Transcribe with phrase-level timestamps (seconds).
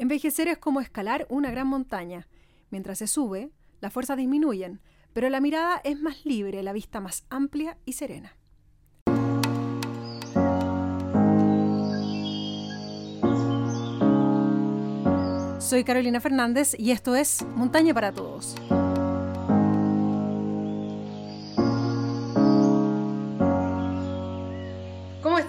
[0.00, 2.26] Envejecer es como escalar una gran montaña.
[2.70, 3.50] Mientras se sube,
[3.82, 4.80] las fuerzas disminuyen,
[5.12, 8.34] pero la mirada es más libre, la vista más amplia y serena.
[15.58, 18.56] Soy Carolina Fernández y esto es Montaña para Todos.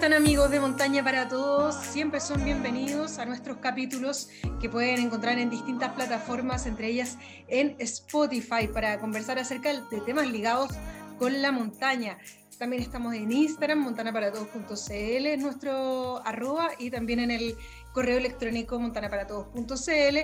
[0.02, 1.76] Están amigos de Montaña para Todos?
[1.76, 4.30] Siempre son bienvenidos a nuestros capítulos
[4.60, 10.26] que pueden encontrar en distintas plataformas, entre ellas en Spotify, para conversar acerca de temas
[10.26, 10.72] ligados
[11.20, 12.18] con la montaña.
[12.58, 17.54] También estamos en Instagram, montanaparaTodos.cl es nuestro arroba y también en el
[17.92, 20.18] correo electrónico montanaparaTodos.cl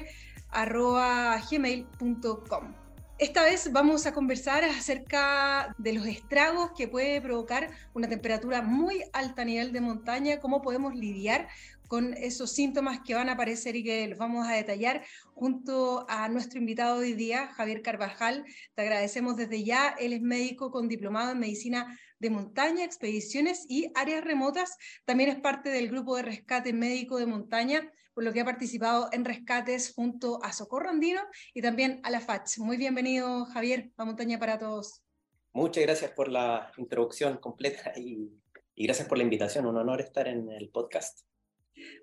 [0.50, 2.87] arroba gmail.com.
[3.18, 9.02] Esta vez vamos a conversar acerca de los estragos que puede provocar una temperatura muy
[9.12, 11.48] alta a nivel de montaña, cómo podemos lidiar
[11.88, 15.02] con esos síntomas que van a aparecer y que los vamos a detallar
[15.34, 18.44] junto a nuestro invitado de hoy día, Javier Carvajal.
[18.76, 19.96] Te agradecemos desde ya.
[19.98, 24.76] Él es médico con diplomado en medicina de montaña, expediciones y áreas remotas.
[25.04, 29.08] También es parte del grupo de rescate médico de montaña, por lo que ha participado
[29.12, 31.20] en rescates junto a Socorro Andino
[31.54, 32.58] y también a la FACH.
[32.58, 35.04] Muy bienvenido, Javier, a Montaña para Todos.
[35.52, 38.28] Muchas gracias por la introducción completa y,
[38.74, 39.66] y gracias por la invitación.
[39.66, 41.20] Un honor estar en el podcast.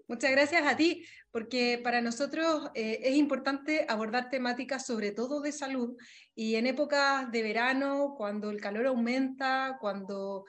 [0.08, 5.52] Muchas gracias a ti, porque para nosotros eh, es importante abordar temáticas sobre todo de
[5.52, 5.98] salud
[6.34, 10.46] y en épocas de verano, cuando el calor aumenta, cuando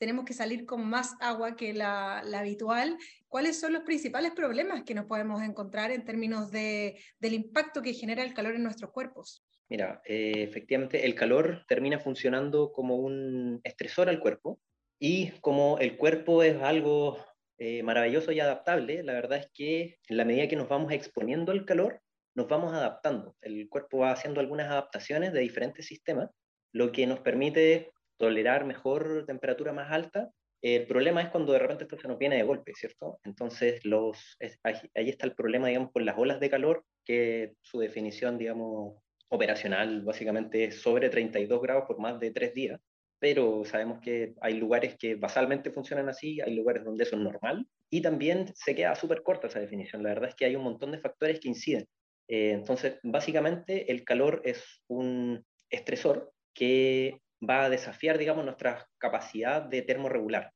[0.00, 2.96] tenemos que salir con más agua que la, habitual,
[3.28, 7.92] ¿cuáles son los principales problemas que nos podemos encontrar en términos de, del impacto que
[7.92, 9.44] genera el calor en nuestros cuerpos?
[9.68, 14.58] Mira, eh, efectivamente el calor termina funcionando como un estresor al cuerpo
[14.98, 17.18] y como el cuerpo es algo
[17.58, 21.52] eh, maravilloso y adaptable, la verdad es que en la medida que nos vamos exponiendo
[21.52, 22.00] al calor,
[22.34, 23.36] nos vamos adaptando.
[23.42, 26.30] El cuerpo va haciendo algunas adaptaciones de diferentes sistemas,
[26.72, 27.90] lo que nos permite
[28.20, 30.30] tolerar mejor temperatura más alta.
[30.62, 33.18] El problema es cuando de repente esto se nos viene de golpe, ¿cierto?
[33.24, 38.38] Entonces, los, ahí está el problema, digamos, con las olas de calor, que su definición,
[38.38, 42.80] digamos, operacional básicamente es sobre 32 grados por más de tres días
[43.20, 47.68] pero sabemos que hay lugares que basalmente funcionan así, hay lugares donde eso es normal,
[47.90, 50.02] y también se queda súper corta esa definición.
[50.02, 51.86] La verdad es que hay un montón de factores que inciden.
[52.28, 59.62] Eh, entonces, básicamente, el calor es un estresor que va a desafiar, digamos, nuestra capacidad
[59.62, 60.52] de termorregular.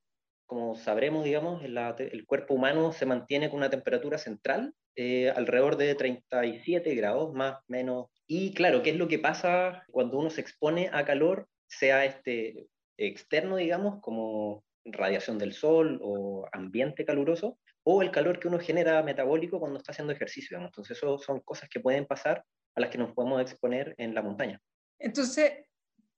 [0.47, 5.95] Como sabremos, digamos, el cuerpo humano se mantiene con una temperatura central eh, alrededor de
[5.95, 8.07] 37 grados, más o menos.
[8.27, 12.69] Y claro, ¿qué es lo que pasa cuando uno se expone a calor sea este
[12.97, 19.03] externo, digamos, como radiación del sol o ambiente caluroso, o el calor que uno genera
[19.03, 20.59] metabólico cuando está haciendo ejercicio.
[20.59, 22.45] Entonces, eso son cosas que pueden pasar
[22.77, 24.61] a las que nos podemos exponer en la montaña.
[24.99, 25.67] Entonces,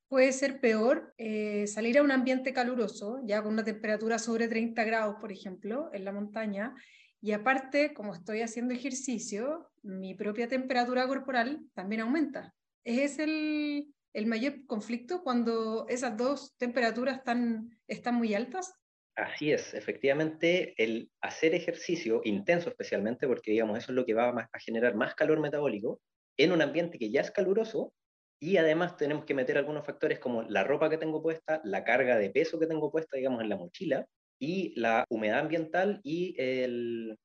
[0.08, 4.84] puede ser peor eh, salir a un ambiente caluroso, ya con una temperatura sobre 30
[4.84, 6.74] grados, por ejemplo, en la montaña,
[7.20, 12.54] y aparte, como estoy haciendo ejercicio, mi propia temperatura corporal también aumenta.
[12.84, 18.74] ¿Es el, el mayor conflicto cuando esas dos temperaturas están, están muy altas?
[19.16, 24.28] Así es, efectivamente, el hacer ejercicio intenso especialmente, porque digamos, eso es lo que va
[24.28, 26.00] a generar más calor metabólico,
[26.36, 27.94] en un ambiente que ya es caluroso,
[28.38, 32.18] y además tenemos que meter algunos factores como la ropa que tengo puesta, la carga
[32.18, 34.06] de peso que tengo puesta, digamos, en la mochila,
[34.38, 37.18] y la humedad ambiental y el,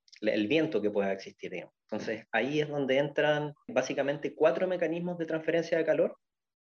[0.47, 1.53] viento que pueda existir.
[1.89, 6.15] Entonces, ahí es donde entran básicamente cuatro mecanismos de transferencia de calor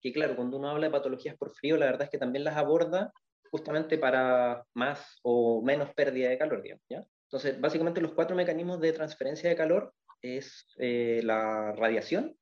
[0.03, 2.57] que claro, cuando uno habla de patologías por frío, la verdad es que también las
[2.57, 3.13] aborda
[3.49, 6.83] justamente para más o menos pérdida de calor, digamos.
[7.27, 12.35] Entonces, básicamente los cuatro mecanismos de transferencia de calor es eh, la radiación,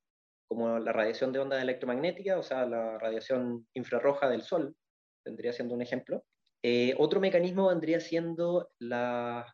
[0.51, 4.75] como la radiación de onda electromagnética, o sea, la radiación infrarroja del sol,
[5.23, 6.25] vendría siendo un ejemplo.
[6.61, 9.45] Eh, otro mecanismo vendría siendo la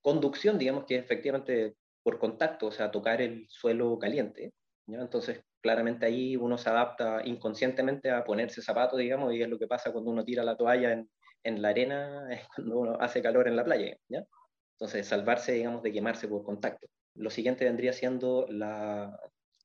[0.00, 4.54] conducción, digamos que efectivamente por contacto, o sea, tocar el suelo caliente.
[4.86, 4.98] ¿ya?
[5.02, 9.66] Entonces, claramente ahí uno se adapta inconscientemente a ponerse zapatos, digamos, y es lo que
[9.66, 11.10] pasa cuando uno tira la toalla en,
[11.44, 14.24] en la arena, es cuando uno hace calor en la playa, ¿ya?
[14.78, 16.86] Entonces, salvarse, digamos, de quemarse por contacto.
[17.14, 19.14] Lo siguiente vendría siendo la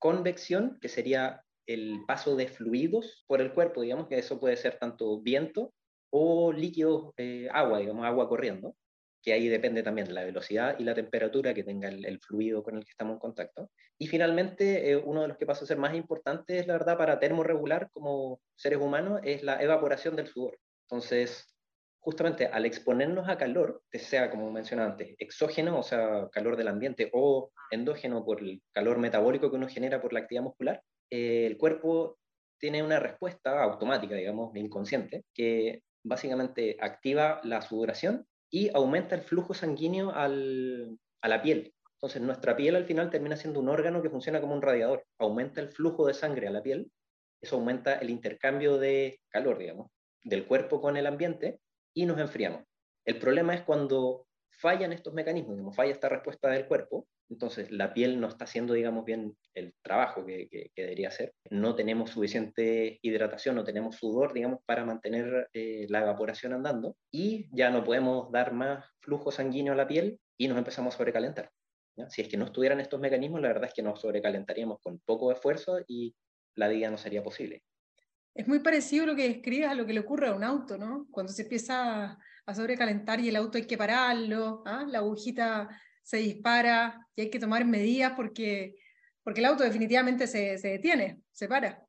[0.01, 4.77] convección, que sería el paso de fluidos por el cuerpo, digamos, que eso puede ser
[4.79, 5.73] tanto viento
[6.09, 8.75] o líquido, eh, agua, digamos, agua corriendo
[9.21, 12.77] que ahí depende también de la velocidad y la temperatura que tenga el, fluido con
[12.77, 13.69] el que estamos en contacto.
[13.97, 17.19] Y finalmente, eh, uno de los que pasa a ser más importantes, la verdad, para
[17.19, 20.57] termorregular como seres humanos, es la evaporación del sudor.
[20.89, 21.50] Entonces,
[22.01, 27.09] justamente al exponernos a calor, sea como mencionaba antes, exógeno, o sea, calor del ambiente,
[27.13, 31.57] o endógeno por el calor metabólico que uno genera por la actividad muscular, eh, el
[31.57, 32.17] cuerpo
[32.59, 39.53] tiene una respuesta automática, digamos, inconsciente, que básicamente activa la sudoración y aumenta el flujo
[39.53, 41.73] sanguíneo a la piel.
[41.95, 45.05] Entonces, nuestra piel al final termina siendo un órgano que funciona como un radiador.
[45.19, 46.91] Aumenta el flujo de sangre a la piel,
[47.41, 49.91] eso aumenta el intercambio de calor, digamos,
[50.23, 51.59] del cuerpo con el ambiente
[51.93, 52.63] y nos enfriamos.
[53.05, 54.27] El problema es cuando
[54.59, 58.73] fallan estos mecanismos, como falla esta respuesta del cuerpo, entonces la piel no está haciendo,
[58.73, 61.33] digamos, bien el trabajo que, debería hacer.
[61.49, 67.47] No tenemos suficiente hidratación, no tenemos sudor, digamos, para mantener eh, la evaporación andando y
[67.51, 71.49] ya no podemos dar más flujo sanguíneo a la piel y nos empezamos a sobrecalentar.
[72.09, 75.31] Si es que no estuvieran estos mecanismos, la verdad es que nos sobrecalentaríamos con poco
[75.31, 76.13] esfuerzo y
[76.55, 77.63] la vida no sería posible.
[78.33, 81.07] Es muy parecido lo que describes a lo que le ocurre a un auto, ¿no?
[81.11, 84.85] Cuando se empieza a sobrecalentar y el auto hay que pararlo, ¿ah?
[84.87, 85.69] la agujita
[86.03, 88.75] se dispara y hay que tomar medidas porque,
[89.23, 91.85] porque el auto definitivamente se, se detiene, se para.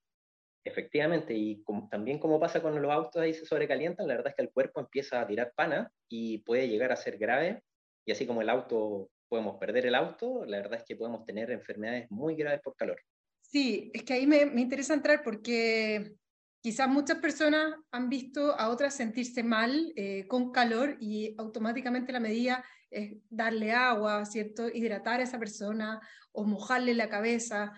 [0.65, 4.43] Efectivamente, y también como pasa con los autos ahí se sobrecalientan, la verdad es que
[4.43, 7.63] el cuerpo empieza a tirar pana y puede llegar a ser grave,
[8.05, 11.51] y así como el auto podemos perder el auto, la verdad es que podemos tener
[11.51, 13.01] enfermedades muy graves por calor.
[13.41, 16.15] Sí, es que ahí me, me interesa entrar porque
[16.63, 22.21] quizás muchas personas han visto a otras sentirse mal eh, con calor y automáticamente la
[22.21, 24.69] medida es darle agua, ¿cierto?
[24.69, 26.01] Hidratar a esa persona
[26.31, 27.73] o mojarle la cabeza.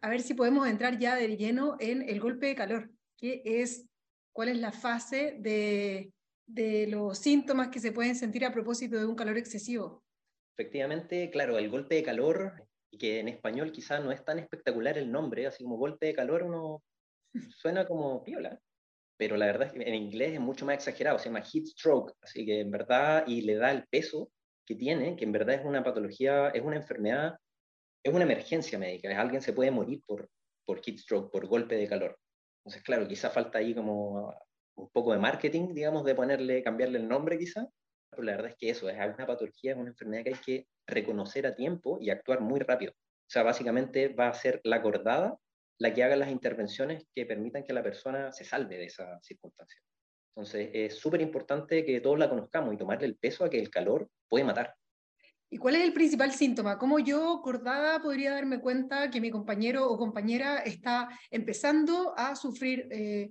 [0.00, 3.86] A ver si podemos entrar ya de lleno en el golpe de calor, que es
[4.32, 6.12] cuál es la fase de,
[6.46, 10.04] de los síntomas que se pueden sentir a propósito de un calor excesivo.
[10.56, 14.96] Efectivamente, claro, el golpe de calor, y que en español quizás no es tan espectacular
[14.96, 16.82] el nombre, así como golpe de calor uno
[17.50, 18.58] suena como piola,
[19.16, 22.12] pero la verdad es que en inglés es mucho más exagerado, se llama heat stroke,
[22.22, 24.30] así que en verdad, y le da el peso
[24.66, 27.36] que tiene, que en verdad es una patología, es una enfermedad,
[28.02, 30.28] es una emergencia médica, es alguien se puede morir por,
[30.64, 32.18] por heat stroke, por golpe de calor.
[32.64, 34.34] Entonces, claro, quizá falta ahí como
[34.76, 37.66] un poco de marketing, digamos, de ponerle, cambiarle el nombre quizá,
[38.10, 40.66] pero la verdad es que eso es una patología, es una enfermedad que hay que
[40.86, 42.92] reconocer a tiempo y actuar muy rápido.
[42.92, 45.36] O sea, básicamente va a ser la acordada
[45.78, 49.80] la que haga las intervenciones que permitan que la persona se salve de esa circunstancia.
[50.34, 53.70] Entonces, es súper importante que todos la conozcamos y tomarle el peso a que el
[53.70, 54.74] calor puede matar.
[55.48, 56.78] ¿Y cuál es el principal síntoma?
[56.78, 62.88] ¿Cómo yo, acordada, podría darme cuenta que mi compañero o compañera está empezando a sufrir
[62.90, 63.30] eh,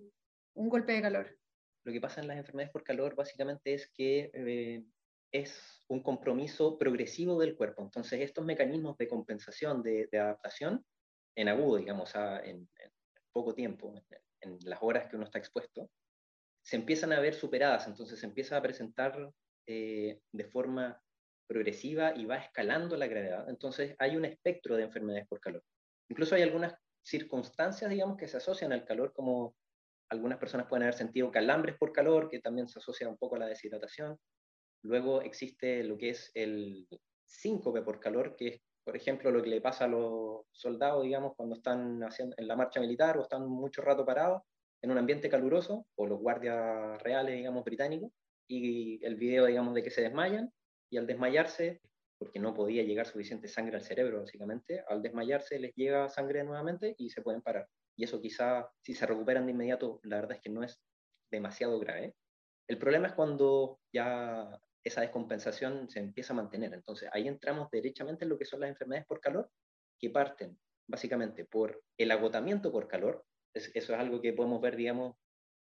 [0.54, 1.38] un golpe de calor?
[1.84, 4.84] Lo que pasa en las enfermedades por calor básicamente es que eh,
[5.32, 7.84] es un compromiso progresivo del cuerpo.
[7.84, 10.84] Entonces, estos mecanismos de compensación, de, de adaptación,
[11.36, 12.70] en agudo, digamos, en,
[13.32, 13.94] poco tiempo,
[14.42, 15.90] en, las horas que uno está expuesto,
[16.64, 19.32] se empiezan a ver superadas, entonces se empieza a presentar
[19.68, 21.00] eh, de forma
[21.48, 23.48] progresiva y va escalando la gravedad.
[23.50, 25.64] Entonces hay un espectro de enfermedades por calor.
[26.10, 26.74] Incluso hay algunas
[27.04, 29.56] circunstancias, digamos, que se asocian al calor, como
[30.10, 33.40] algunas personas pueden haber sentido calambres por calor, que también se asocia un poco a
[33.40, 34.18] la deshidratación.
[34.84, 36.88] Luego existe lo que es el
[37.26, 41.34] síncope por calor, que es por ejemplo, lo que le pasa a los soldados, digamos,
[41.36, 44.44] cuando están haciendo, en la marcha militar o están mucho rato parados
[44.82, 48.12] en un ambiente caluroso, o los guardias reales, digamos, británicos,
[48.48, 50.54] y el video, digamos, de que se desmayan,
[50.92, 51.82] y al desmayarse,
[52.20, 56.94] porque no podía llegar suficiente sangre al cerebro, básicamente, al desmayarse les llega sangre nuevamente
[57.00, 57.68] y se pueden parar.
[57.98, 60.80] Y eso quizá, si se recuperan de inmediato, la verdad es que no es
[61.32, 62.16] demasiado grave.
[62.68, 66.74] El problema es cuando ya esa descompensación se empieza a mantener.
[66.74, 69.50] Entonces ahí entramos derechamente en lo que son las enfermedades por calor,
[70.00, 73.26] que parten básicamente por el agotamiento por calor.
[73.54, 75.16] eso es algo que podemos ver, digamos,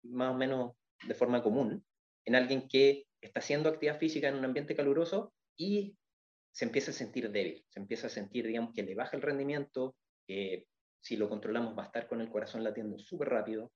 [0.04, 0.76] más o menos
[1.08, 1.86] de forma común,
[2.26, 5.96] en alguien que está haciendo actividad física en un ambiente caluroso y
[6.52, 9.96] se empieza a sentir débil, se empieza a sentir, digamos, que le baja el rendimiento,
[10.26, 10.68] que
[11.02, 13.72] si lo controlamos va a estar con el corazón latiendo súper rápido,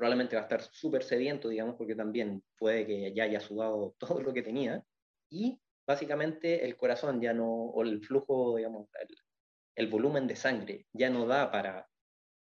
[0.00, 4.22] probablemente va a estar súper sediento, digamos, porque también puede que ya haya sudado todo
[4.22, 4.82] lo que tenía,
[5.30, 8.88] y básicamente el corazón ya no, o el flujo, digamos,
[9.76, 11.86] el, volumen de sangre ya no da para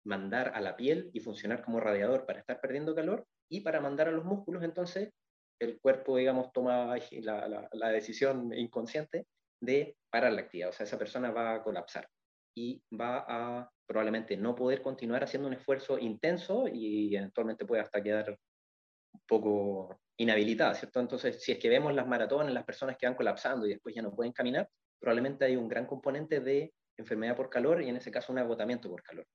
[0.05, 4.07] mandar a la piel y funcionar como radiador para estar perdiendo calor, y para mandar
[4.07, 5.11] a los músculos, entonces,
[5.59, 9.25] el cuerpo, digamos, toma la, la, la decisión inconsciente
[9.59, 12.07] de parar la actividad, o sea, esa persona va a colapsar
[12.55, 18.03] y va a probablemente no poder continuar haciendo un esfuerzo intenso y eventualmente puede hasta
[18.03, 20.99] quedar un poco inhabilitada, ¿cierto?
[20.99, 24.01] Entonces, si es que vemos las maratones, las personas que van colapsando y después ya
[24.01, 28.11] no pueden caminar, probablemente hay un gran componente de enfermedad por calor y en ese
[28.11, 29.25] caso un agotamiento por calor.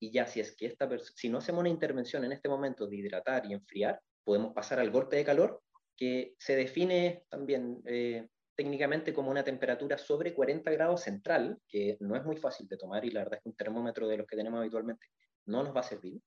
[0.00, 2.96] Y ya si es que esta si no hacemos una intervención en este momento de
[2.96, 5.62] hidratar y enfriar, podemos pasar al golpe de calor,
[5.96, 8.28] que se define también eh,
[8.62, 13.04] técnicamente como una temperatura sobre 40 grados central, que no es muy fácil de tomar
[13.04, 15.08] y la verdad es que un termómetro de los que tenemos habitualmente
[15.46, 16.20] no nos va a servir,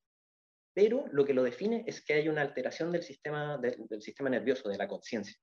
[0.74, 4.68] pero lo que lo define es que hay una alteración del sistema, del sistema nervioso,
[4.68, 5.38] de la conciencia.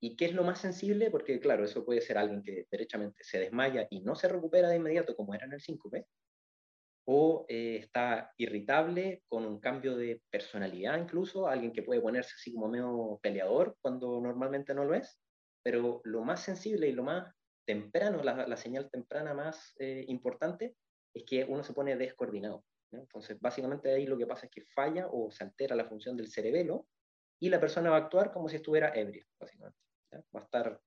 [0.00, 1.10] ¿Y qué es lo más sensible?
[1.10, 4.76] Porque, claro, eso puede ser alguien que derechamente se desmaya y no se recupera de
[4.76, 6.06] inmediato, como era en el síncope,
[7.06, 12.52] o eh, está irritable con un cambio de personalidad incluso, alguien que puede ponerse así
[12.52, 15.18] como medio peleador cuando normalmente no lo es,
[15.62, 17.32] pero lo más sensible y lo más
[17.66, 20.76] temprano, la, señal temprana más eh, importante,
[21.14, 22.64] es que uno se pone descoordinado.
[22.92, 26.28] Entonces, básicamente ahí lo que pasa es que falla o se altera la función del
[26.28, 26.86] cerebelo
[27.38, 29.78] y la persona va a actuar como si estuviera ebria, básicamente.
[30.14, 30.80] Va a estar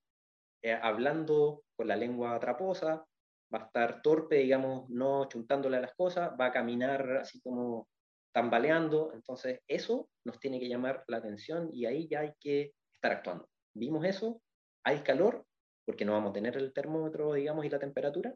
[0.63, 3.06] eh, hablando con la lengua traposa,
[3.54, 7.88] va a estar torpe, digamos, no chuntándole a las cosas, va a caminar así como
[8.34, 9.12] tambaleando.
[9.13, 13.50] Entonces, eso nos tiene que llamar la atención y ahí ya hay que estar actuando.
[13.74, 14.42] Vimos eso,
[14.84, 15.46] hay calor,
[15.86, 18.34] porque no vamos a tener el termómetro, digamos, y la temperatura.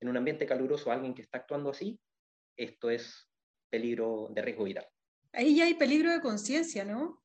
[0.00, 1.98] En un ambiente caluroso, alguien que está actuando así,
[2.56, 3.28] esto es
[3.70, 4.86] peligro de riesgo vital.
[5.32, 7.22] Ahí ya hay peligro de conciencia, ¿no?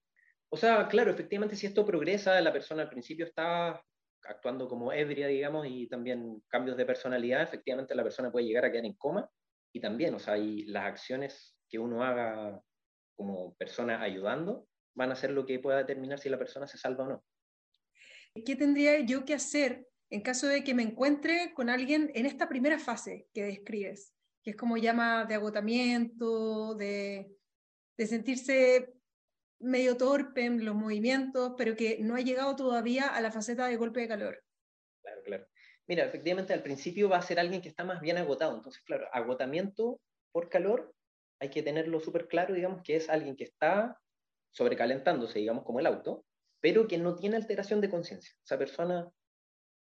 [0.49, 3.81] O sea, claro, efectivamente, si esto progresa, la persona al principio está
[4.23, 8.71] actuando como ebria, digamos, y también cambios de personalidad, efectivamente la persona puede llegar a
[8.71, 9.29] quedar en coma.
[9.73, 12.61] Y también, o sea, y las acciones que uno haga
[13.15, 17.05] como persona ayudando van a ser lo que pueda determinar si la persona se salva
[17.05, 17.23] o no.
[18.45, 22.49] ¿Qué tendría yo que hacer en caso de que me encuentre con alguien en esta
[22.49, 24.13] primera fase que describes?
[24.43, 27.31] que es como llama de agotamiento, de,
[27.97, 28.93] de sentirse
[29.59, 33.75] medio torpe en los movimientos, pero que no ha llegado todavía a la faceta de
[33.75, 34.43] golpe de calor.
[35.03, 35.47] Claro, claro.
[35.87, 38.55] Mira, efectivamente al principio va a ser alguien que está más bien agotado.
[38.55, 39.99] Entonces, claro, agotamiento
[40.31, 40.93] por calor
[41.39, 43.99] hay que tenerlo súper claro, digamos, que es alguien que está
[44.51, 46.25] sobrecalentándose, digamos, como el auto,
[46.61, 48.33] pero que no tiene alteración de conciencia.
[48.45, 49.11] Esa persona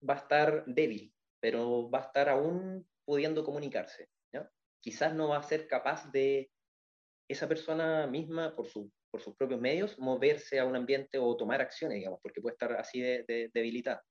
[0.09, 4.09] va a estar débil, pero va a estar aún pudiendo comunicarse
[4.81, 6.51] quizás no va a ser capaz de
[7.29, 11.61] esa persona misma, por, su, por sus propios medios, moverse a un ambiente o tomar
[11.61, 14.03] acciones, digamos, porque puede estar así de, debilitada.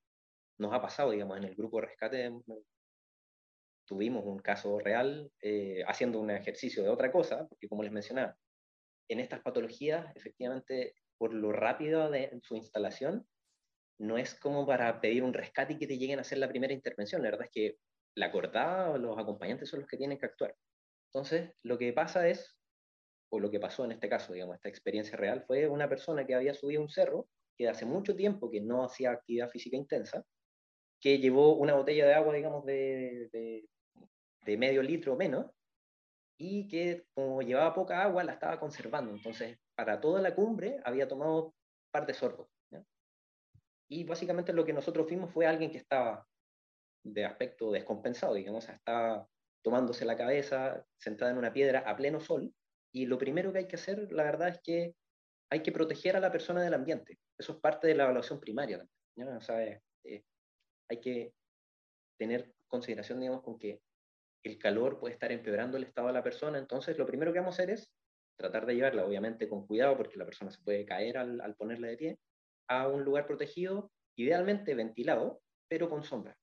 [0.60, 2.32] Nos ha pasado, digamos, en el grupo de rescate
[3.86, 8.38] tuvimos un caso real eh, haciendo un ejercicio de otra cosa, porque como les mencionaba,
[9.08, 13.28] en estas patologías, efectivamente, por lo rápido de su instalación,
[14.00, 16.74] no es como para pedir un rescate y que te lleguen a hacer la primera
[16.74, 17.22] intervención.
[17.22, 17.78] La verdad es que
[18.16, 20.56] la cortada o los acompañantes son los que tienen que actuar.
[21.12, 22.56] Entonces, lo que pasa es,
[23.30, 26.36] o lo que pasó en este caso, digamos, esta experiencia real, fue una persona que
[26.36, 30.24] había subido un cerro, que hace mucho tiempo que no hacía actividad física intensa,
[31.00, 35.52] que llevó una botella de agua, digamos, de, de, medio litro o menos,
[36.38, 39.14] y que como llevaba poca agua, la estaba conservando.
[39.14, 41.54] Entonces, para toda la cumbre había tomado
[41.92, 42.50] par de sorbos.
[43.90, 46.28] Y básicamente lo que nosotros vimos fue alguien que estaba
[47.04, 49.26] de aspecto descompensado, digamos, está
[49.64, 52.54] tomándose la cabeza, sentada en una piedra a pleno sol,
[52.92, 54.96] y lo primero que hay que hacer, la verdad, es que
[55.50, 57.20] hay que proteger a la persona del ambiente.
[57.38, 59.38] Eso es parte de la evaluación primaria también.
[59.38, 60.24] O sea, eh,
[60.90, 61.34] hay que
[62.18, 63.80] tener consideración, digamos, con que
[64.44, 67.54] el calor puede estar empeorando el estado de la persona, entonces lo primero que vamos
[67.54, 67.92] a hacer es
[68.38, 71.98] tratar de llevarla, obviamente con cuidado, porque la persona se puede caer al, ponerla de
[71.98, 72.20] pie,
[72.70, 76.38] a un lugar protegido, idealmente ventilado, pero con sombra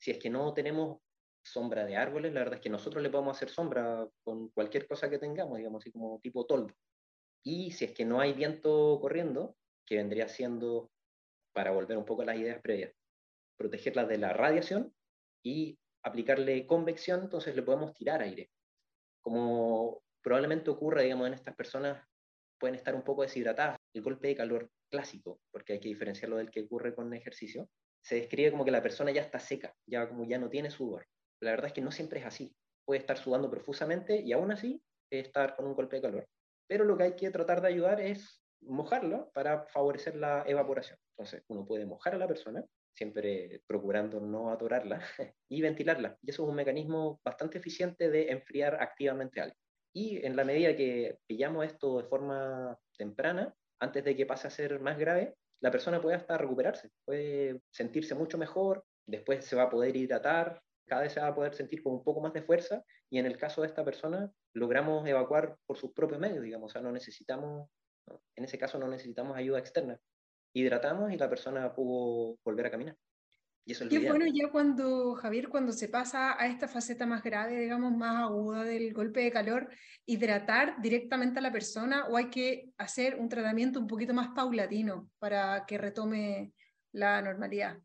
[0.00, 0.98] si es que no tenemos
[1.42, 5.10] sombra de árboles, la verdad es que nosotros le podemos hacer sombra con cualquier cosa
[5.10, 6.74] que tengamos, digamos así como tipo toldo.
[7.44, 9.56] Y si es que no hay viento corriendo,
[9.86, 10.90] que vendría siendo,
[11.52, 12.92] para volver un poco a las ideas previas,
[13.56, 14.94] protegerla de la radiación
[15.42, 18.50] y aplicarle convección, entonces le podemos tirar aire.
[19.22, 22.04] Como probablemente ocurra, digamos, en estas personas,
[22.58, 23.78] pueden estar un poco deshidratadas.
[23.94, 27.68] El golpe de calor clásico, porque hay que diferenciarlo del que ocurre con ejercicio,
[28.02, 31.06] se describe como que la persona ya está seca, ya como ya no tiene sudor.
[31.40, 32.54] La verdad es que no siempre es así.
[32.84, 36.28] Puede estar sudando profusamente y aún así estar con un golpe de calor.
[36.66, 40.98] Pero lo que hay que tratar de ayudar es mojarlo para favorecer la evaporación.
[41.16, 45.00] Entonces, uno puede mojar a la persona, siempre procurando no atorarla,
[45.48, 46.16] y ventilarla.
[46.22, 49.56] Y eso es un mecanismo bastante eficiente de enfriar activamente algo.
[49.92, 54.50] Y en la medida que pillamos esto de forma temprana, antes de que pase a
[54.50, 59.64] ser más grave, la persona puede hasta recuperarse, puede sentirse mucho mejor, después se va
[59.64, 62.42] a poder hidratar, cada vez se va a poder sentir con un poco más de
[62.42, 66.70] fuerza y en el caso de esta persona logramos evacuar por sus propios medios, digamos,
[66.70, 67.68] o sea, no necesitamos,
[68.36, 69.98] en ese caso no necesitamos ayuda externa.
[70.52, 72.96] Hidratamos y la persona pudo volver a caminar.
[73.64, 77.22] Y eso es lo bueno ya cuando, Javier, cuando se pasa a esta faceta más
[77.22, 79.68] grave, digamos, más aguda del golpe de calor,
[80.06, 85.10] hidratar directamente a la persona o hay que hacer un tratamiento un poquito más paulatino
[85.18, 86.52] para que retome
[86.92, 87.78] la normalidad.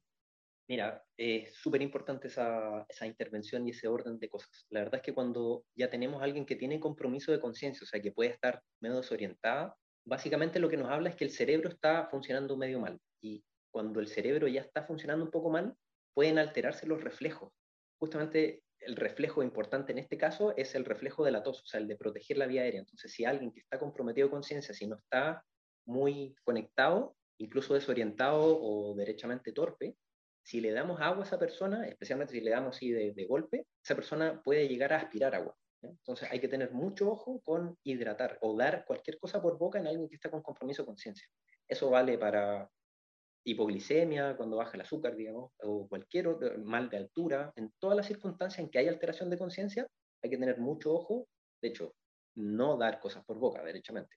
[0.67, 4.65] Mira, es súper importante esa, esa, intervención y ese orden de cosas.
[4.69, 7.87] La verdad es que cuando ya tenemos a alguien que tiene compromiso de conciencia, o
[7.87, 11.69] sea, que puede estar medio desorientada, básicamente lo que nos habla es que el cerebro
[11.69, 12.99] está funcionando medio mal.
[13.21, 13.43] Y
[13.75, 15.75] cuando el cerebro ya está funcionando un poco mal,
[16.13, 17.51] pueden alterarse los reflejos.
[17.99, 21.81] Justamente el reflejo importante en este caso es el reflejo de la tos, o sea,
[21.81, 22.79] el de proteger la vía aérea.
[22.79, 25.43] Entonces, si alguien que está comprometido de conciencia, si no está
[25.85, 29.97] muy conectado, incluso desorientado o derechamente torpe,
[30.41, 33.93] si le damos agua a esa persona, especialmente si le damos así de, golpe, esa
[33.93, 35.53] persona puede llegar a aspirar agua.
[35.81, 39.87] Entonces hay que tener mucho ojo con hidratar o dar cualquier cosa por boca en
[39.87, 41.27] alguien que está con compromiso de conciencia.
[41.67, 42.69] Eso vale para
[43.45, 48.07] hipoglicemia, cuando baja el azúcar, digamos, o cualquier otro mal de altura, en todas las
[48.07, 49.87] circunstancias en que hay alteración de conciencia,
[50.21, 51.27] hay que tener mucho ojo.
[51.61, 51.95] De hecho,
[52.35, 54.15] no dar cosas por boca, derechamente.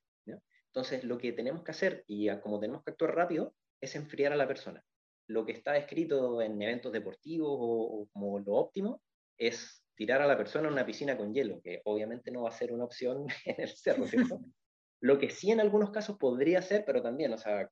[0.66, 4.36] Entonces, lo que tenemos que hacer, y como tenemos que actuar rápido, es enfriar a
[4.36, 4.84] la persona
[5.28, 9.02] lo que está escrito en eventos deportivos o, como lo óptimo
[9.36, 12.52] es tirar a la persona en una piscina con hielo, que obviamente no va a
[12.52, 14.40] ser una opción en el cerro, ¿cierto?
[15.00, 17.70] lo que sí en algunos casos podría ser, pero también, o sea,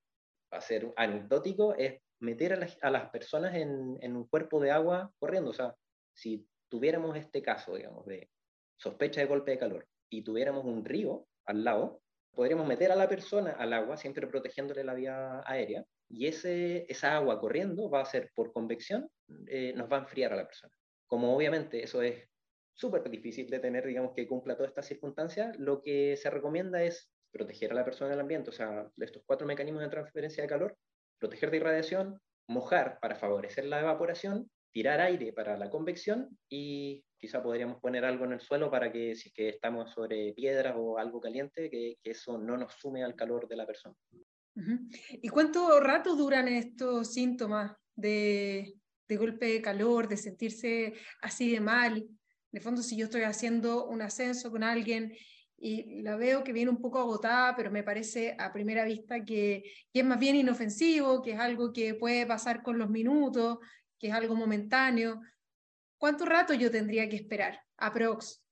[0.50, 5.50] a ser anecdótico, es meter a, las personas en, en, un cuerpo de agua corriendo.
[5.50, 5.75] O sea,
[6.15, 8.31] si tuviéramos este caso, digamos, de
[8.76, 12.00] sospecha de golpe de calor y tuviéramos un río al lado,
[12.37, 17.17] podríamos meter a la persona al agua, siempre protegiéndole la vía aérea, y ese, esa
[17.17, 19.11] agua corriendo va a ser por convección,
[19.49, 20.73] eh, nos va a enfriar a la persona.
[21.07, 22.29] Como obviamente eso es
[22.75, 27.11] súper difícil de tener, digamos, que cumpla todas estas circunstancias, lo que se recomienda es
[27.37, 30.76] proteger a la persona del ambiente, o sea, estos cuatro mecanismos de transferencia de calor,
[31.19, 37.43] proteger de irradiación, mojar para favorecer la evaporación, tirar aire para la convección y quizá
[37.43, 40.99] podríamos poner algo en el suelo para que si es que estamos sobre piedras o
[40.99, 43.95] algo caliente, que, que eso no nos sume al calor de la persona.
[45.11, 48.75] ¿Y cuánto rato duran estos síntomas de,
[49.07, 52.07] de, golpe de calor, de sentirse así de mal?
[52.52, 55.14] De fondo, si yo estoy haciendo un ascenso con alguien
[55.59, 59.64] y la veo que viene un poco agotada, pero me parece a primera vista que,
[59.92, 63.59] es más bien inofensivo, que es algo que puede pasar con los minutos,
[63.99, 65.21] que es algo momentáneo.
[65.99, 67.59] ¿Cuánto rato yo tendría que esperar?
[67.79, 68.42] Aprox.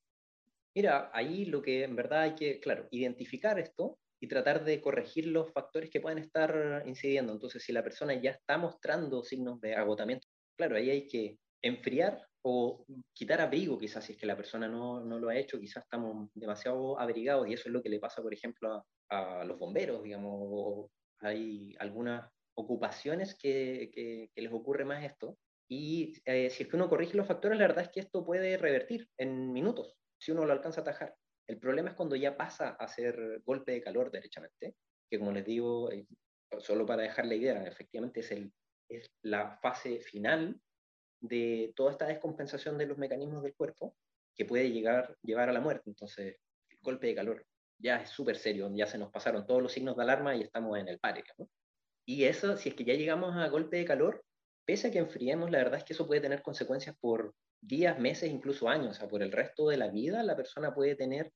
[0.75, 5.27] Mira, ahí lo que en verdad hay que, claro, identificar esto y tratar de corregir
[5.27, 7.33] los factores que pueden estar incidiendo.
[7.33, 12.27] Entonces, si la persona ya está mostrando signos de agotamiento, claro, ahí hay que enfriar
[12.47, 15.85] o quitar abrigo, quizás si es que la persona no, no lo ha hecho, quizás
[15.85, 20.03] estamos demasiado abrigados y eso es lo que le pasa, por ejemplo, a, los bomberos,
[20.03, 25.39] digamos, hay algunas ocupaciones que, que, les ocurre más esto.
[25.71, 28.59] Y eh, si es que uno corrige los factores, la verdad es que esto puede
[28.59, 31.15] revertir en minutos, si uno lo alcanza a atajar.
[31.49, 34.75] El problema es cuando ya pasa a ser golpe de calor derechamente,
[35.11, 36.07] que como les digo, eh,
[36.59, 38.53] solo para dejar la idea, efectivamente es, el,
[38.91, 40.61] es la fase final
[41.29, 43.97] de toda esta descompensación de los mecanismos del cuerpo
[44.37, 45.85] que puede llegar, llevar a la muerte.
[45.87, 46.37] Entonces,
[46.69, 47.47] el golpe de calor
[47.79, 50.79] ya es súper serio, ya se nos pasaron todos los signos de alarma y estamos
[50.79, 51.25] en el pare.
[52.07, 54.23] Y eso, si es que ya llegamos a golpe de calor,
[54.67, 58.31] pese a que enfriemos, la verdad es que eso puede tener consecuencias por días, meses,
[58.31, 61.33] incluso años, o sea, por el resto de la vida, la persona puede tener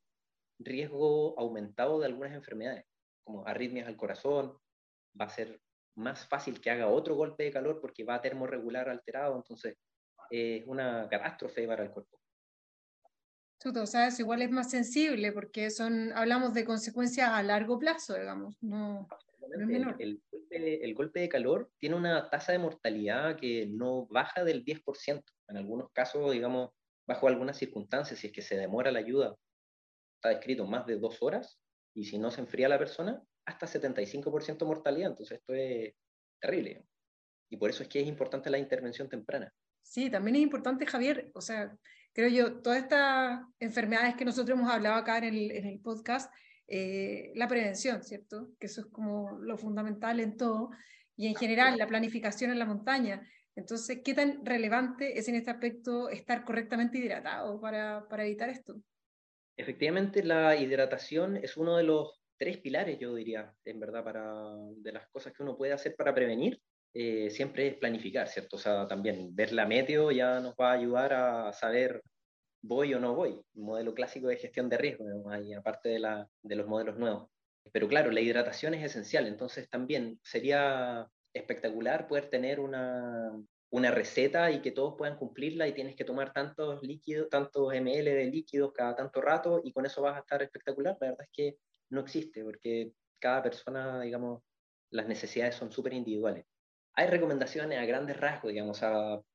[0.58, 2.84] riesgo aumentado de algunas enfermedades,
[3.24, 4.58] como arritmias al corazón,
[5.18, 5.60] va a ser
[5.98, 9.76] más fácil que haga otro golpe de calor porque va a termorregular alterado, entonces
[10.30, 12.18] es una catástrofe para el cuerpo.
[13.60, 18.56] Tú sabes, igual es más sensible porque son, hablamos de consecuencias a largo plazo, digamos,
[18.62, 19.08] no,
[19.50, 25.24] El, el, golpe, de calor tiene una tasa de mortalidad que no baja del 10%.
[25.48, 26.70] En algunos casos, digamos,
[27.06, 29.34] bajo algunas circunstancias, si es que se demora la ayuda,
[30.14, 31.58] está descrito más de dos horas,
[31.94, 35.10] y si no se enfría la persona, hasta 75% mortalidad.
[35.10, 35.94] Entonces esto es
[36.38, 36.84] terrible.
[37.50, 39.52] Y por eso es que es importante la intervención temprana.
[39.82, 41.74] Sí, también es importante, Javier, o sea,
[42.12, 46.30] creo yo, todas estas enfermedades que nosotros hemos hablado acá en el, en el podcast,
[46.66, 48.50] eh, la prevención, ¿cierto?
[48.60, 50.68] Que eso es como lo fundamental en todo.
[51.16, 53.26] Y en general, la planificación en la montaña.
[53.56, 58.78] Entonces, ¿qué tan relevante es en este aspecto estar correctamente hidratado para, para evitar esto?
[59.56, 64.92] Efectivamente, la hidratación es uno de los tres pilares, yo diría, en verdad, para, de
[64.92, 66.60] las cosas que uno puede hacer para prevenir.
[66.94, 68.56] Eh, siempre es planificar, ¿cierto?
[68.56, 72.02] O sea, también ver la meteo ya nos va a ayudar a saber
[72.62, 76.56] voy o no voy, modelo clásico de gestión de riesgo, ahí, aparte de, la, de
[76.56, 77.30] los modelos nuevos.
[77.72, 83.30] Pero claro, la hidratación es esencial, entonces también sería espectacular poder tener una,
[83.70, 88.04] una receta y que todos puedan cumplirla y tienes que tomar tantos líquidos, tantos ml
[88.04, 90.96] de líquidos cada tanto rato y con eso vas a estar espectacular.
[91.00, 91.56] La verdad es que
[91.90, 94.42] no existe porque cada persona, digamos,
[94.90, 96.44] las necesidades son súper individuales.
[96.94, 98.80] Hay recomendaciones a grandes rasgos, digamos,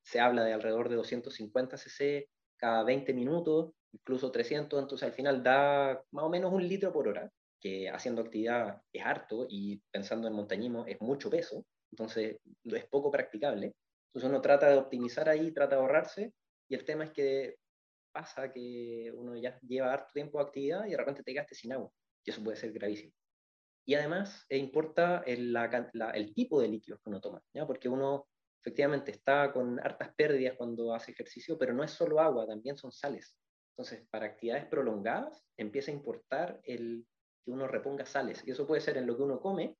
[0.01, 5.43] se habla de alrededor de 250 cc cada 20 minutos, incluso 300, entonces al final
[5.43, 10.27] da más o menos un litro por hora, que haciendo actividad es harto y pensando
[10.27, 13.73] en montañismo es mucho peso, entonces es poco practicable.
[14.07, 16.33] Entonces uno trata de optimizar ahí, trata de ahorrarse,
[16.69, 17.55] y el tema es que
[18.11, 21.73] pasa que uno ya lleva harto tiempo de actividad y de repente te gastes sin
[21.73, 21.89] agua,
[22.23, 23.13] y eso puede ser gravísimo.
[23.85, 25.53] Y además eh, importa el,
[26.33, 27.67] tipo de líquidos que uno toma, ¿ya?
[27.67, 28.27] porque uno
[28.61, 32.91] efectivamente está con hartas pérdidas cuando hace ejercicio, pero no es solo agua, también son
[32.91, 33.35] sales.
[33.71, 37.05] Entonces, para actividades prolongadas, empieza a importar el
[37.43, 39.75] que uno reponga sales, y eso puede ser en lo que uno come,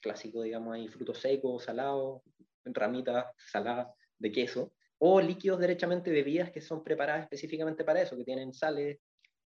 [0.00, 2.22] clásico, digamos, hay frutos secos, salados,
[2.64, 8.24] ramitas saladas de queso, o líquidos derechamente bebidas que son preparadas específicamente para eso, que
[8.24, 8.98] tienen sales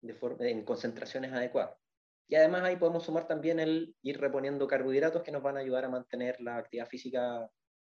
[0.05, 1.77] de en concentraciones adecuadas.
[2.27, 5.85] Y además ahí podemos sumar también el ir reponiendo carbohidratos que nos van a ayudar
[5.85, 7.49] a mantener la actividad física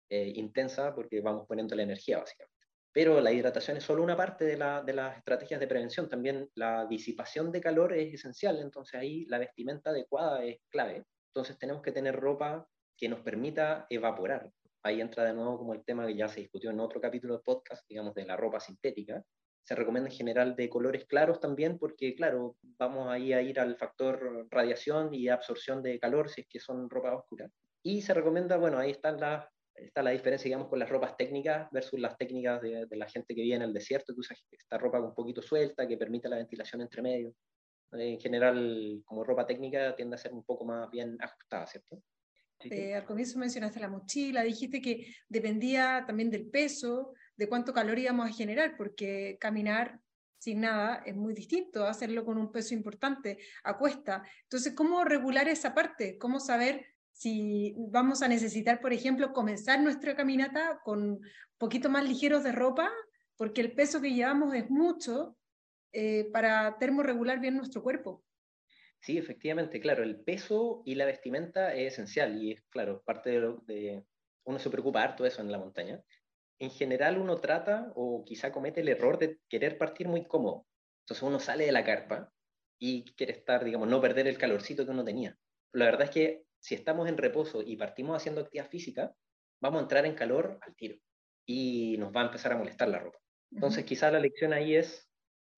[0.08, 2.54] eh, intensa porque vamos poniendo la energía básicamente.
[2.92, 6.08] Pero la hidratación es solo una parte de, la, de, las estrategias de prevención.
[6.08, 11.04] También la disipación de calor es esencial, entonces ahí la vestimenta adecuada es clave.
[11.28, 12.66] Entonces tenemos que tener ropa
[12.96, 14.50] que nos permita evaporar
[14.86, 17.42] ahí entra de nuevo como el tema que ya se discutió en otro capítulo del
[17.42, 19.22] podcast, digamos, de la ropa sintética.
[19.66, 23.76] Se recomienda en general de colores claros también, porque claro, vamos ahí a ir al
[23.76, 27.50] factor radiación y absorción de calor si es que son ropa oscura.
[27.82, 31.68] Y se recomienda, bueno, ahí están las está la diferencia, digamos, con las ropas técnicas
[31.70, 35.00] versus las técnicas de, la gente que vive en el desierto, que usa esta ropa
[35.00, 37.34] un poquito suelta, que permite la ventilación entre medio.
[37.92, 42.02] En general, como ropa técnica, tiende a ser un poco más bien ajustada, ¿cierto?
[42.64, 47.98] Eh, al comienzo mencionaste la mochila, dijiste que dependía también del peso, de cuánto calor
[47.98, 50.00] íbamos a generar, porque caminar
[50.38, 54.22] sin nada es muy distinto, hacerlo con un peso importante, a cuesta.
[54.42, 56.18] Entonces, ¿cómo regular esa parte?
[56.18, 61.20] ¿Cómo saber si vamos a necesitar, por ejemplo, comenzar nuestra caminata con
[61.56, 62.92] poquito más ligeros de ropa,
[63.36, 65.36] porque el peso que llevamos es mucho
[65.92, 68.22] eh, para termorregular bien nuestro cuerpo?
[69.00, 73.38] Sí, efectivamente, claro, el peso y la vestimenta es esencial y es, claro, parte de,
[73.40, 74.04] lo, de
[74.44, 76.02] uno se preocupa harto eso en la montaña.
[76.58, 80.66] En general uno trata o quizá comete el error de querer partir muy cómodo.
[81.00, 82.32] Entonces uno sale de la carpa
[82.78, 85.36] y quiere estar, digamos, no perder el calorcito que uno tenía.
[85.72, 89.14] la verdad es que si estamos en reposo y partimos haciendo actividad física,
[89.60, 90.96] vamos a entrar en calor al tiro
[91.46, 93.18] y nos va a empezar a molestar la ropa.
[93.52, 95.08] Entonces quizá la lección ahí es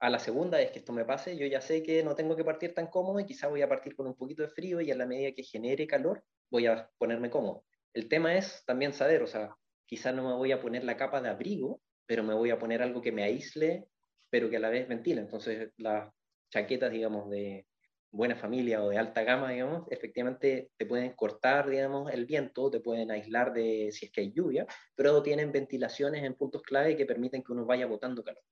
[0.00, 2.44] a la segunda vez que esto me pase, yo ya sé que no tengo que
[2.44, 4.96] partir tan cómodo y quizá voy a partir con un poquito de frío y a
[4.96, 7.64] la medida que genere calor voy a ponerme cómodo.
[7.94, 9.56] El tema es también saber, o sea,
[9.88, 12.82] quizá no me voy a poner la capa de abrigo, pero me voy a poner
[12.82, 13.88] algo que me aísle,
[14.30, 15.22] pero que a la vez ventile.
[15.22, 16.12] Entonces las
[16.50, 17.66] chaquetas, digamos, de
[18.10, 22.80] buena familia o de alta gama, digamos, efectivamente te pueden cortar, digamos, el viento, te
[22.80, 27.06] pueden aislar de si es que hay lluvia, pero tienen ventilaciones en puntos clave que
[27.06, 28.42] permiten que uno vaya botando calor.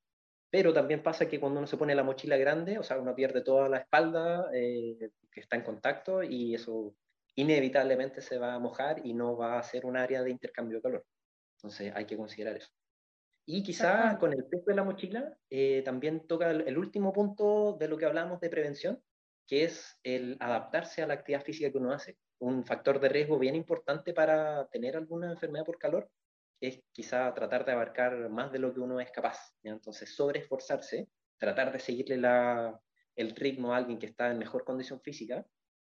[0.51, 3.43] Pero también pasa que cuando uno se pone la mochila grande, o sea, uno pierde
[3.43, 6.95] toda la espalda eh, que está en contacto y eso
[7.35, 10.83] inevitablemente se va a mojar y no va a ser un área de intercambio de
[10.83, 11.07] calor.
[11.67, 12.71] Entonces hay que considerar eso.
[13.45, 17.89] Y quizá con el peso de la mochila eh, también toca el, último punto de
[17.89, 19.03] lo que hablamos de prevención,
[19.49, 22.19] que es el adaptarse a la actividad física que uno hace.
[22.39, 26.09] Un factor de riesgo bien importante para tener alguna enfermedad por calor
[26.61, 29.53] es quizá tratar de abarcar más de lo que uno es capaz.
[29.65, 32.81] Entonces, sobre esforzarse, tratar de seguirle la,
[33.17, 35.45] el ritmo a alguien que está en mejor condición física,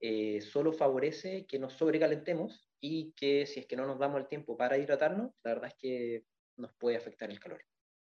[0.01, 4.27] eh, solo favorece que nos sobrecalentemos y que si es que no nos damos el
[4.27, 6.25] tiempo para hidratarnos, la verdad es que
[6.57, 7.63] nos puede afectar el calor.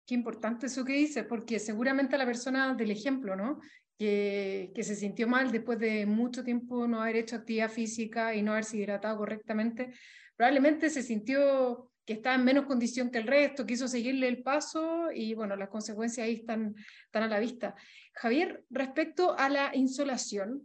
[0.06, 3.60] Qué importante eso que dices, porque seguramente la persona del ejemplo, ¿no?
[3.98, 8.42] Que, que, se sintió mal después de mucho tiempo no haber hecho actividad física y
[8.42, 9.92] no haberse hidratado correctamente,
[10.36, 15.10] probablemente se sintió que está en menos condición que el resto, quiso seguirle el paso
[15.14, 17.76] y bueno, las consecuencias ahí están, están a la vista.
[18.14, 20.64] Javier, respecto a la insolación,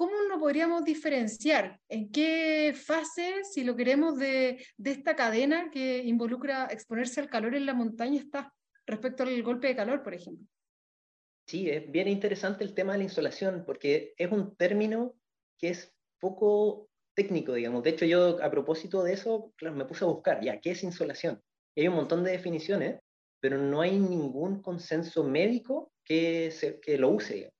[0.00, 1.78] ¿cómo nos podríamos diferenciar?
[1.86, 7.54] ¿En qué fase, si lo queremos, de, de esta cadena que involucra exponerse al calor
[7.54, 8.50] en la montaña está
[8.86, 10.46] respecto al golpe de calor, por ejemplo?
[11.46, 15.16] Sí, es bien interesante el tema de la insolación, porque es un término
[15.58, 17.82] que es poco técnico, digamos.
[17.82, 20.82] De hecho, yo a propósito de eso, claro, me puse a buscar, ya, ¿qué es
[20.82, 21.42] insolación?
[21.76, 23.00] hay un montón de definiciones,
[23.38, 27.50] pero no hay ningún consenso médico que, se, que lo use, ¿ya?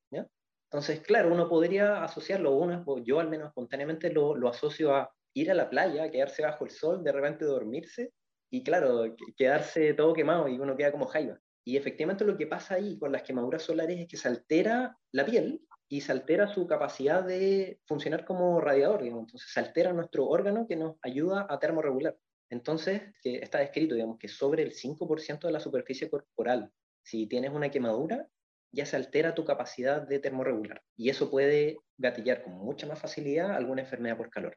[0.72, 5.50] Entonces, claro, uno podría asociarlo, uno, yo al menos espontáneamente lo, lo asocio a ir
[5.50, 8.12] a la playa, quedarse bajo el sol, de repente dormirse
[8.52, 11.40] y claro, quedarse todo quemado y uno queda como jaiba.
[11.64, 15.24] Y efectivamente lo que pasa ahí con las quemaduras solares es que se altera la
[15.24, 19.24] piel y se altera su capacidad de funcionar como radiador, digamos.
[19.24, 22.16] entonces se altera nuestro órgano que nos ayuda a termorregular.
[22.48, 27.52] Entonces, que está descrito, digamos, que sobre el 5% de la superficie corporal, si tienes
[27.52, 28.28] una quemadura,
[28.72, 30.82] ya se altera tu capacidad de termorregular.
[30.96, 34.56] Y eso puede gatillar con mucha más facilidad alguna enfermedad por calor.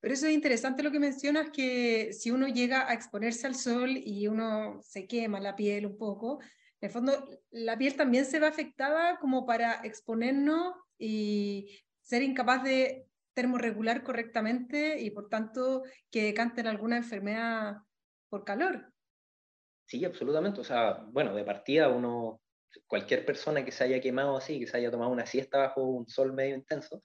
[0.00, 3.90] Pero eso es interesante lo que mencionas, que si uno llega a exponerse al sol
[3.96, 6.40] y uno se quema la piel un poco,
[6.80, 12.62] en el fondo la piel también se ve afectada como para exponernos y ser incapaz
[12.62, 17.78] de termorregular correctamente y por tanto que canten alguna enfermedad
[18.28, 18.92] por calor.
[19.86, 20.60] Sí, absolutamente.
[20.60, 22.40] O sea, bueno, de partida uno,
[22.86, 26.08] cualquier persona que se haya quemado así, que se haya tomado una siesta bajo un
[26.08, 27.02] sol medio intenso,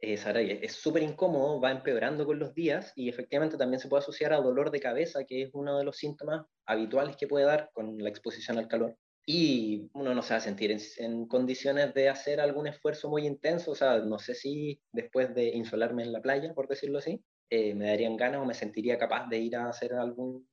[0.00, 4.40] es súper incómodo, va empeorando con los días y efectivamente también se puede asociar a
[4.40, 8.08] dolor de cabeza, que es uno de los síntomas habituales que puede dar con la
[8.08, 8.96] exposición al calor.
[9.26, 13.72] Y uno no se va a sentir en, condiciones de hacer algún esfuerzo muy intenso,
[13.72, 17.74] o sea, no sé si después de insolarme en la playa, por decirlo así, eh,
[17.74, 20.44] me darían ganas o me sentiría capaz de ir a hacer alguna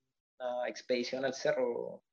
[0.68, 2.04] expedición al cerro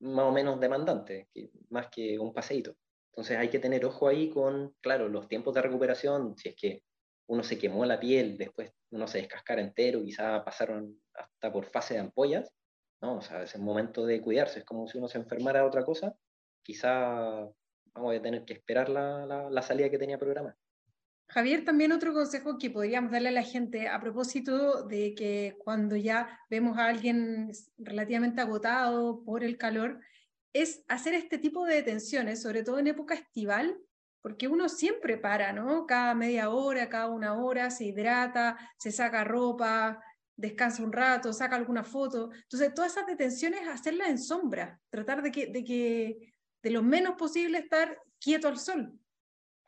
[0.00, 1.28] más o menos demandante,
[1.70, 2.76] más que un paseíto.
[3.12, 6.82] Entonces hay que tener ojo ahí con, claro, los tiempos de recuperación, si es que
[7.28, 11.94] uno se quemó la piel, después uno se descascara entero, quizá pasaron hasta por fase
[11.94, 12.52] de ampollas,
[13.00, 13.18] ¿no?
[13.18, 15.84] O sea, es el momento de cuidarse, es como si uno se enfermara de otra
[15.84, 16.14] cosa,
[16.62, 17.48] quizá
[17.94, 20.56] vamos a tener que esperar la, la, la salida que tenía programada.
[21.30, 25.94] Javier, también otro consejo que podríamos darle a la gente a propósito de que cuando
[25.94, 30.00] ya vemos a alguien relativamente agotado por el calor,
[30.52, 33.78] es hacer este tipo de detenciones, sobre todo en época estival,
[34.20, 35.86] porque uno siempre para, ¿no?
[35.86, 40.02] Cada media hora, cada una hora, se hidrata, se saca ropa,
[40.34, 42.32] descansa un rato, saca alguna foto.
[42.32, 47.14] Entonces, todas esas detenciones, hacerlas en sombra, tratar de que, de que de lo menos
[47.14, 48.98] posible estar quieto al sol.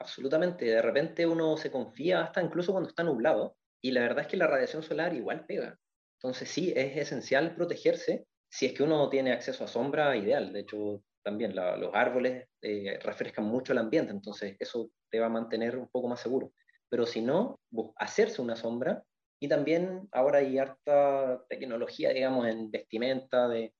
[0.02, 4.26] Absolutamente, de repente uno se confía hasta incluso cuando está nublado, y la verdad es
[4.26, 5.78] que la radiación solar igual pega.
[6.18, 10.52] Entonces sí, es esencial protegerse si es que uno tiene acceso a sombra, ideal.
[10.52, 15.36] De hecho, también los árboles eh, refrescan mucho el ambiente, entonces eso te va a
[15.38, 16.52] mantener un poco más seguro.
[16.88, 17.60] Pero si no,
[17.94, 19.04] hacerse una sombra
[19.40, 23.46] y también ahora hay harta tecnología, digamos, en vestimenta.
[23.46, 23.72] De...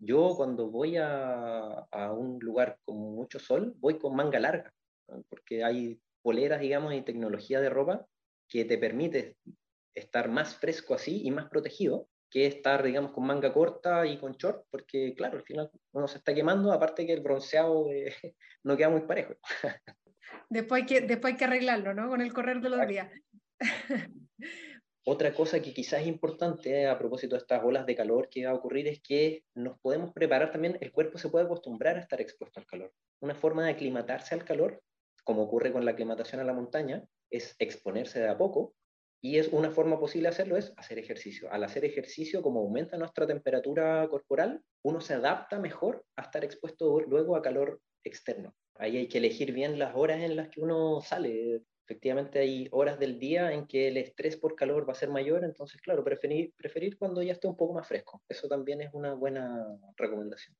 [0.00, 4.72] Yo cuando voy a, a un lugar con mucho sol, voy con manga larga,
[5.28, 8.06] porque hay poleras, digamos, y tecnología de ropa
[8.48, 9.36] que te permite
[9.94, 14.32] estar más fresco así y más protegido que estar, digamos, con manga corta y con
[14.32, 18.14] short, porque, claro, al final uno se está quemando, aparte que el bronceado eh,
[18.62, 19.34] no queda muy parejo.
[20.48, 22.08] Después hay, que, después hay que arreglarlo, ¿no?
[22.08, 23.10] Con el correr de los días.
[25.06, 28.44] Otra cosa que quizás es importante eh, a propósito de estas olas de calor que
[28.44, 32.00] va a ocurrir es que nos podemos preparar también, el cuerpo se puede acostumbrar a
[32.00, 32.92] estar expuesto al calor.
[33.20, 34.80] Una forma de aclimatarse al calor,
[35.30, 38.74] como ocurre con la aclimatación a la montaña, es exponerse de a poco
[39.22, 41.48] y es una forma posible de hacerlo es hacer ejercicio.
[41.52, 46.98] Al hacer ejercicio, como aumenta nuestra temperatura corporal, uno se adapta mejor a estar expuesto
[47.02, 48.56] luego a calor externo.
[48.74, 51.62] Ahí hay que elegir bien las horas en las que uno sale.
[51.84, 55.44] Efectivamente hay horas del día en que el estrés por calor va a ser mayor,
[55.44, 58.20] entonces claro, preferir, preferir cuando ya esté un poco más fresco.
[58.28, 59.64] Eso también es una buena
[59.96, 60.56] recomendación.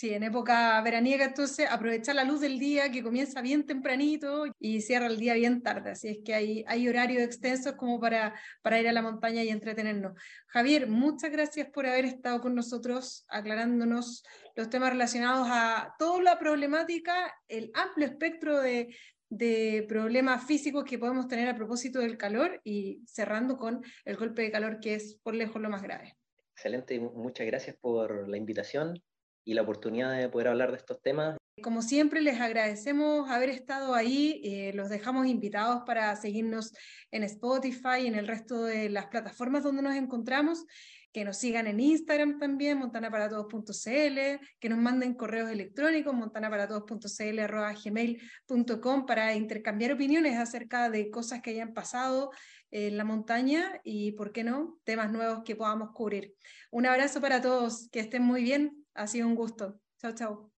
[0.00, 4.80] Sí, en época veraniega, entonces aprovechar la luz del día que comienza bien tempranito y
[4.80, 5.90] cierra el día bien tarde.
[5.90, 10.18] Así es que hay, horarios extensos como para, para ir a la montaña y entretenernos.
[10.46, 14.24] Javier, muchas gracias por haber estado con nosotros aclarándonos
[14.56, 18.96] los temas relacionados a toda la problemática, el amplio espectro de,
[19.28, 24.40] de problemas físicos que podemos tener a propósito del calor y cerrando con el golpe
[24.40, 26.16] de calor que es por lejos lo más grave.
[26.54, 28.98] Excelente, muchas gracias por la invitación
[29.44, 31.36] y la oportunidad de poder hablar de estos temas.
[31.62, 34.40] Como siempre, les agradecemos haber estado ahí.
[34.44, 36.72] Eh, los dejamos invitados para seguirnos
[37.10, 40.64] en Spotify y en el resto de las plataformas donde nos encontramos.
[41.12, 49.90] Que nos sigan en Instagram también, montanaparatodos.cl, que nos manden correos electrónicos, montanaparatodos.cl.gmail.com para intercambiar
[49.92, 52.30] opiniones acerca de cosas que hayan pasado
[52.70, 56.36] en la montaña y, ¿por qué no?, temas nuevos que podamos cubrir.
[56.70, 59.80] Un abrazo para todos, que estén muy bien ha sido un gusto.
[59.98, 60.49] Chao, chao.